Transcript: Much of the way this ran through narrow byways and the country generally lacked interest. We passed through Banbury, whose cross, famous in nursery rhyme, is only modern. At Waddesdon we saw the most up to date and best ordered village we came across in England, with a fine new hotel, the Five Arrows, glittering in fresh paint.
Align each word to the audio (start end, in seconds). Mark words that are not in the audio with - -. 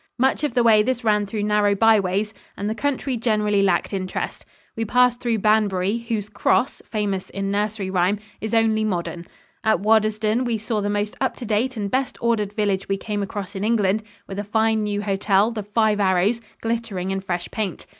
Much 0.17 0.43
of 0.43 0.55
the 0.55 0.63
way 0.63 0.81
this 0.81 1.03
ran 1.03 1.27
through 1.27 1.43
narrow 1.43 1.75
byways 1.75 2.33
and 2.57 2.67
the 2.67 2.73
country 2.73 3.15
generally 3.15 3.61
lacked 3.61 3.93
interest. 3.93 4.43
We 4.75 4.83
passed 4.83 5.19
through 5.19 5.37
Banbury, 5.37 5.99
whose 5.99 6.27
cross, 6.27 6.81
famous 6.83 7.29
in 7.29 7.51
nursery 7.51 7.91
rhyme, 7.91 8.17
is 8.39 8.55
only 8.55 8.83
modern. 8.83 9.27
At 9.63 9.79
Waddesdon 9.79 10.43
we 10.43 10.57
saw 10.57 10.81
the 10.81 10.89
most 10.89 11.15
up 11.21 11.35
to 11.35 11.45
date 11.45 11.77
and 11.77 11.91
best 11.91 12.17
ordered 12.19 12.51
village 12.53 12.89
we 12.89 12.97
came 12.97 13.21
across 13.21 13.53
in 13.55 13.63
England, 13.63 14.01
with 14.25 14.39
a 14.39 14.43
fine 14.43 14.81
new 14.81 15.03
hotel, 15.03 15.51
the 15.51 15.61
Five 15.61 15.99
Arrows, 15.99 16.41
glittering 16.63 17.11
in 17.11 17.19
fresh 17.19 17.51
paint. 17.51 17.85